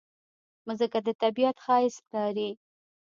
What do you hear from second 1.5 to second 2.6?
ښایست لري.